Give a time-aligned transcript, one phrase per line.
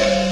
[0.00, 0.29] Yeah.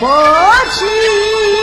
[0.00, 0.06] 佛
[0.70, 1.57] 气。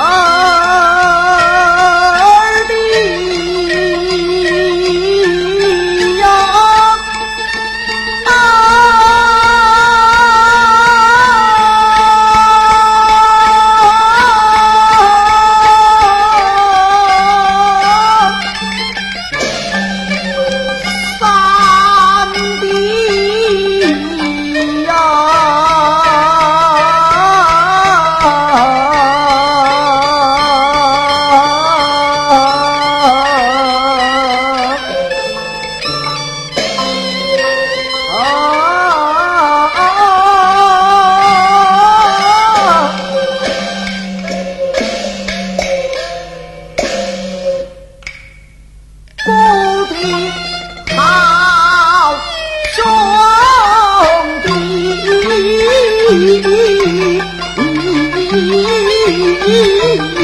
[0.00, 0.27] Oh!
[59.48, 60.17] 嗯ん、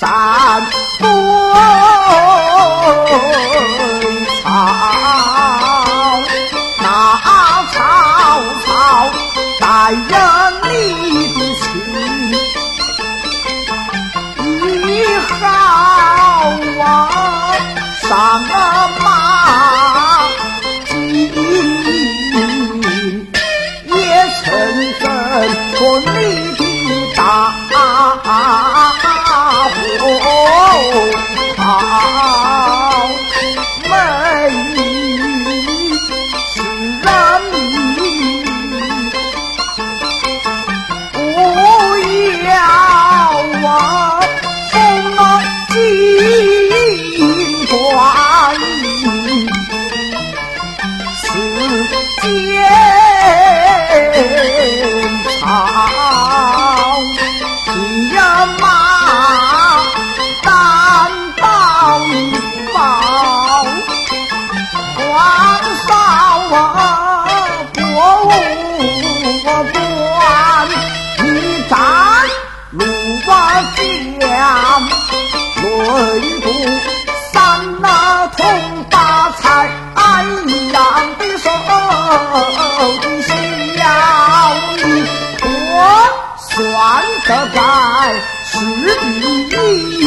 [0.00, 0.08] 斩
[0.98, 1.08] 归
[4.42, 4.46] 草，
[6.80, 6.86] 那
[7.72, 7.76] 草
[8.64, 8.66] 草
[9.60, 10.00] 带人
[10.64, 10.72] 你
[11.34, 11.66] 的情，
[14.62, 14.66] 你
[15.40, 15.42] 好
[16.84, 16.86] 啊，
[18.02, 18.08] 上
[18.44, 19.06] 啊
[21.12, 21.26] 也。
[24.44, 24.46] 成
[25.00, 25.04] 真，
[25.80, 26.47] 我你。
[75.88, 75.94] 为
[76.40, 76.46] 父，
[77.32, 77.36] 三
[77.80, 78.44] 那通
[78.90, 80.26] 八财，安
[80.70, 80.78] 养
[81.18, 81.48] 的手
[83.26, 83.28] 孝
[84.76, 84.80] 女，
[85.42, 85.76] 我
[86.38, 86.52] 算
[87.26, 87.58] 得在
[88.44, 88.52] 是
[89.48, 89.54] 第
[89.90, 89.97] 一。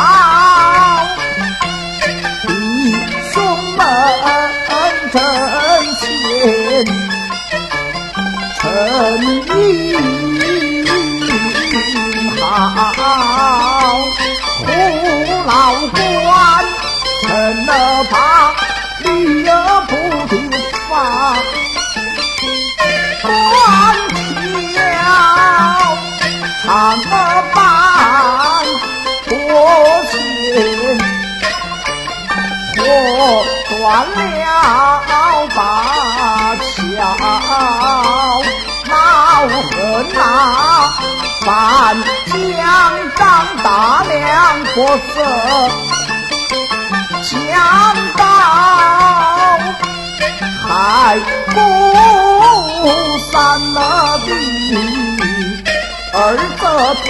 [0.00, 1.04] 好
[2.46, 2.50] 弟
[3.32, 3.36] 兄
[3.76, 3.80] 们
[5.12, 5.14] 阵
[6.00, 6.02] 前
[8.56, 8.60] 成
[9.36, 9.58] 英
[12.38, 12.40] 豪
[14.56, 14.64] 虎
[15.46, 15.50] 牢
[15.92, 15.94] 关
[17.28, 17.28] 怎
[17.66, 17.68] 么
[18.10, 18.14] 把
[19.04, 19.08] 女
[19.46, 19.50] 儿
[19.82, 19.90] 不
[20.28, 20.32] 敌
[20.88, 20.90] 发
[23.22, 23.28] 官
[24.72, 24.78] 挑
[29.70, 29.76] 父
[30.10, 30.18] 亲，
[32.76, 32.82] 我
[33.68, 33.78] 断
[34.10, 34.44] 了
[35.54, 35.58] 把
[36.58, 36.68] 枪，
[38.88, 38.92] 恼
[39.46, 39.70] 和
[40.12, 40.18] 恼，
[41.42, 41.46] 反
[42.26, 42.34] 将
[43.16, 43.20] 张
[43.62, 43.66] 大
[44.08, 44.18] 娘
[44.74, 44.76] 夺
[45.14, 45.16] 走，
[47.22, 47.30] 想
[48.16, 48.20] 到
[50.66, 50.68] 还
[51.54, 51.56] 不
[53.30, 53.32] 三
[53.72, 53.78] 那
[54.18, 54.28] 弟
[56.12, 56.16] 儿
[56.58, 56.62] 子
[57.04, 57.08] 错。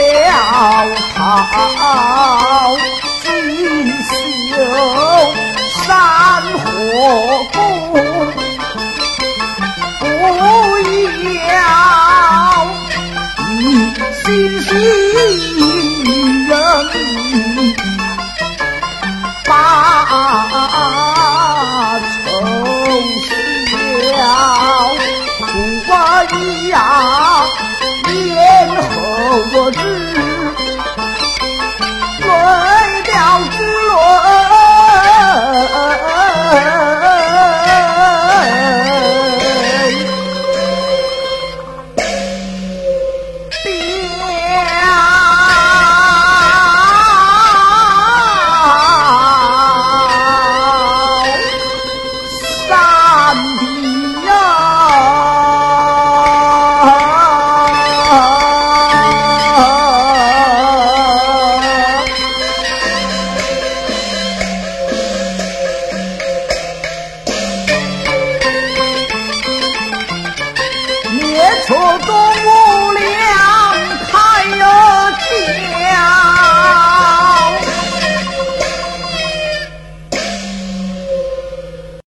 [0.00, 2.79] 小草。